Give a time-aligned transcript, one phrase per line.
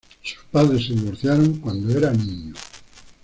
[0.23, 2.55] Sus padres se divorciaron cuando era niño.